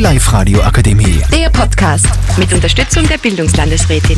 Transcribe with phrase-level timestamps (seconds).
[0.00, 1.20] Live-Radio Akademie.
[1.30, 2.06] Der Podcast
[2.38, 4.16] mit Unterstützung der Bildungslandesrätin.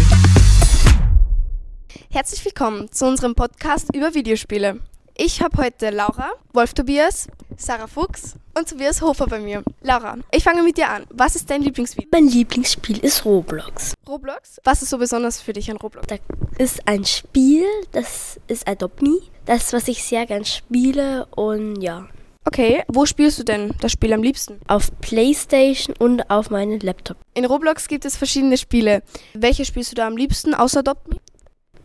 [2.09, 4.79] Herzlich willkommen zu unserem Podcast über Videospiele.
[5.17, 7.27] Ich habe heute Laura, Wolf Tobias,
[7.57, 9.65] Sarah Fuchs und Tobias Hofer bei mir.
[9.83, 11.03] Laura, ich fange mit dir an.
[11.11, 12.11] Was ist dein Lieblingsvideo?
[12.13, 13.95] Mein Lieblingsspiel ist Roblox.
[14.07, 14.61] Roblox?
[14.63, 16.07] Was ist so besonders für dich an Roblox?
[16.07, 16.17] Da
[16.59, 19.19] ist ein Spiel, das ist Adopt Me.
[19.47, 22.07] Das, was ich sehr gern spiele und ja.
[22.45, 24.59] Okay, wo spielst du denn das Spiel am liebsten?
[24.67, 27.17] Auf Playstation und auf meinem Laptop.
[27.35, 29.03] In Roblox gibt es verschiedene Spiele.
[29.33, 31.17] Welche spielst du da am liebsten außer Adopt Me?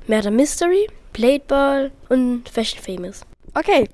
[0.07, 3.21] Murder Mystery, Blade Ball und Fashion Famous.
[3.53, 3.89] Okay,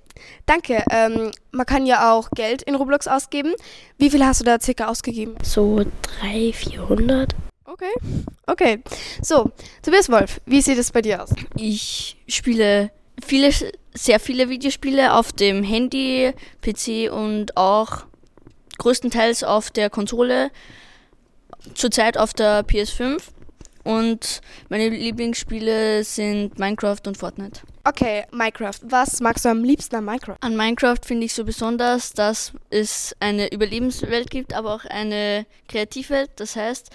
[0.45, 0.83] danke.
[0.89, 3.53] Ähm, man kann ja auch Geld in Roblox ausgeben.
[3.97, 5.35] Wie viel hast du da circa ausgegeben?
[5.43, 5.83] So
[6.21, 7.35] 300, 400.
[7.65, 7.93] Okay,
[8.47, 8.83] okay.
[9.21, 9.51] So,
[9.81, 11.33] Tobias Wolf, wie sieht es bei dir aus?
[11.55, 12.91] Ich spiele
[13.21, 13.51] viele,
[13.93, 16.31] sehr viele Videospiele auf dem Handy,
[16.61, 18.05] PC und auch
[18.77, 20.51] größtenteils auf der Konsole.
[21.73, 23.21] Zurzeit auf der PS5.
[23.83, 27.61] Und meine Lieblingsspiele sind Minecraft und Fortnite.
[27.83, 28.79] Okay, Minecraft.
[28.83, 30.37] Was magst du am liebsten an Minecraft?
[30.39, 36.31] An Minecraft finde ich so besonders, dass es eine Überlebenswelt gibt, aber auch eine Kreativwelt.
[36.37, 36.91] Das heißt,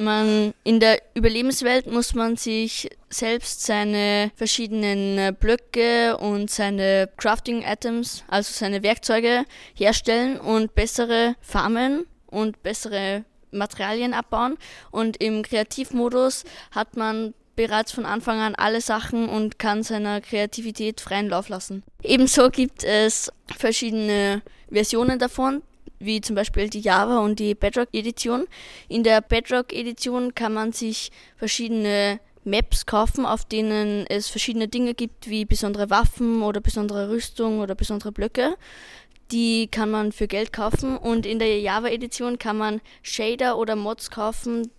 [0.00, 8.24] man in der Überlebenswelt muss man sich selbst seine verschiedenen Blöcke und seine Crafting Items,
[8.28, 14.56] also seine Werkzeuge herstellen und bessere Farmen und bessere Materialien abbauen.
[14.90, 21.00] Und im Kreativmodus hat man bereits von Anfang an alle Sachen und kann seiner Kreativität
[21.00, 21.82] freien Lauf lassen.
[22.02, 25.62] Ebenso gibt es verschiedene Versionen davon,
[26.00, 28.46] wie zum Beispiel die Java und die Bedrock-Edition.
[28.88, 35.28] In der Bedrock-Edition kann man sich verschiedene Maps kaufen, auf denen es verschiedene Dinge gibt,
[35.28, 38.56] wie besondere Waffen oder besondere Rüstung oder besondere Blöcke.
[39.30, 44.10] Die kann man für Geld kaufen und in der Java-Edition kann man Shader oder Mods
[44.10, 44.70] kaufen,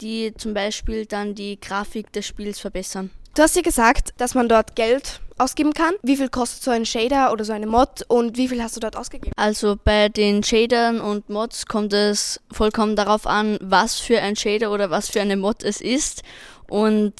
[0.00, 3.10] die zum Beispiel dann die Grafik des Spiels verbessern.
[3.34, 5.94] Du hast ja gesagt, dass man dort Geld ausgeben kann.
[6.02, 8.80] Wie viel kostet so ein Shader oder so eine Mod und wie viel hast du
[8.80, 9.32] dort ausgegeben?
[9.36, 14.70] Also bei den Shadern und Mods kommt es vollkommen darauf an, was für ein Shader
[14.70, 16.22] oder was für eine Mod es ist.
[16.68, 17.14] Und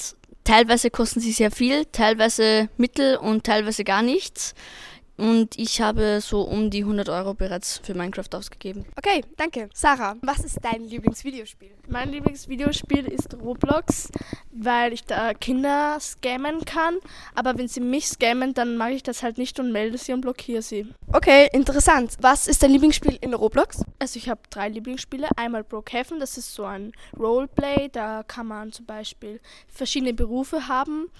[0.44, 4.54] teilweise kosten sie sehr viel, teilweise mittel und teilweise gar nichts.
[5.22, 8.84] Und ich habe so um die 100 Euro bereits für Minecraft ausgegeben.
[8.96, 9.68] Okay, danke.
[9.72, 11.70] Sarah, was ist dein Lieblingsvideospiel?
[11.86, 14.10] Mein Lieblingsvideospiel ist Roblox,
[14.50, 16.98] weil ich da Kinder scammen kann.
[17.36, 20.22] Aber wenn sie mich scammen, dann mache ich das halt nicht und melde sie und
[20.22, 20.92] blockiere sie.
[21.12, 22.16] Okay, interessant.
[22.20, 23.84] Was ist dein Lieblingsspiel in Roblox?
[24.00, 25.28] Also ich habe drei Lieblingsspiele.
[25.36, 27.90] Einmal Brokehaven, das ist so ein Roleplay.
[27.92, 31.12] Da kann man zum Beispiel verschiedene Berufe haben.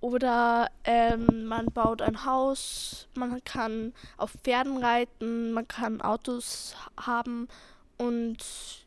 [0.00, 7.48] Oder ähm, man baut ein Haus, man kann auf Pferden reiten, man kann Autos haben
[8.00, 8.38] und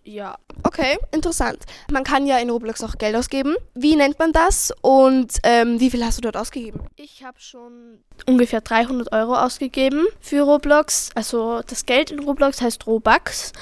[0.03, 0.35] ja.
[0.63, 1.59] Okay, interessant.
[1.91, 3.55] Man kann ja in Roblox auch Geld ausgeben.
[3.75, 6.81] Wie nennt man das und ähm, wie viel hast du dort ausgegeben?
[6.95, 11.11] Ich habe schon ungefähr 300 Euro ausgegeben für Roblox.
[11.13, 13.53] Also das Geld in Roblox heißt Robux.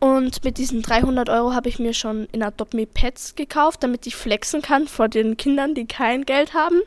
[0.00, 4.06] Und mit diesen 300 Euro habe ich mir schon in Adopt Me Pets gekauft, damit
[4.06, 6.80] ich flexen kann vor den Kindern, die kein Geld haben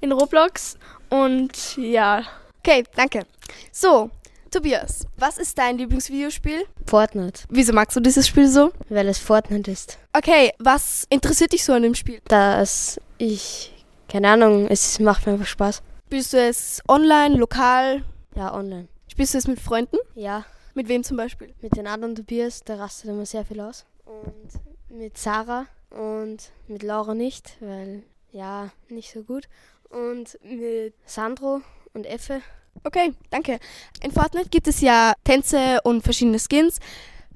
[0.00, 0.76] in Roblox.
[1.08, 2.22] Und ja.
[2.58, 3.24] Okay, danke.
[3.72, 4.10] So,
[4.50, 6.64] Tobias, was ist dein Lieblingsvideospiel?
[6.86, 7.42] Fortnite.
[7.48, 8.72] Wieso magst du dieses Spiel so?
[8.88, 9.98] Weil es Fortnite ist.
[10.12, 12.20] Okay, was interessiert dich so an dem Spiel?
[12.26, 13.72] Dass ich,
[14.08, 15.82] keine Ahnung, es macht mir einfach Spaß.
[16.06, 18.02] Spielst du es online, lokal?
[18.34, 18.88] Ja, online.
[19.08, 19.96] Spielst du es mit Freunden?
[20.16, 20.44] Ja.
[20.80, 21.52] Mit wem zum Beispiel?
[21.60, 23.84] Mit den anderen Tobias, der rastet immer sehr viel aus.
[24.06, 28.02] Und mit Sarah und mit Laura nicht, weil
[28.32, 29.46] ja, nicht so gut.
[29.90, 31.60] Und mit Sandro
[31.92, 32.40] und Effe.
[32.82, 33.58] Okay, danke.
[34.02, 36.78] In Fortnite gibt es ja Tänze und verschiedene Skins.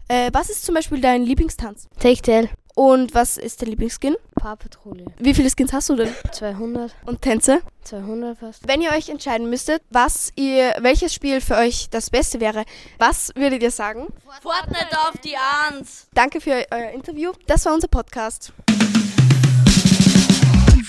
[0.08, 1.86] Äh, was ist zum Beispiel dein Lieblingstanz?
[2.00, 2.22] Take
[2.74, 4.16] Und was ist der Lieblingsskin?
[4.34, 5.04] Paar Patrouille.
[5.18, 6.12] Wie viele Skins hast du denn?
[6.32, 6.92] 200.
[7.06, 7.60] Und Tänze?
[7.84, 8.66] 200 fast.
[8.66, 12.64] Wenn ihr euch entscheiden müsstet, was ihr, welches Spiel für euch das Beste wäre,
[12.98, 14.08] was würdet ihr sagen?
[14.42, 16.08] Fortnite auf die Ans!
[16.14, 17.30] Danke für euer Interview.
[17.46, 18.52] Das war unser Podcast.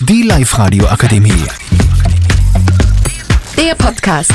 [0.08, 1.46] Die Live-Radio Akademie.
[3.56, 4.32] Der Podcast.